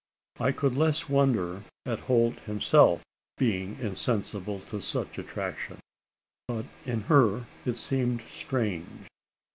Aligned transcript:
I 0.39 0.51
could 0.51 0.75
less 0.75 1.07
wonder 1.09 1.63
at 1.85 1.99
Holt 1.99 2.39
himself 2.47 3.03
being 3.37 3.77
insensible 3.79 4.59
to 4.61 4.81
such 4.81 5.19
attraction; 5.19 5.77
but 6.47 6.65
in 6.85 7.01
her 7.01 7.45
it 7.67 7.77
seemed 7.77 8.23
strange. 8.31 9.05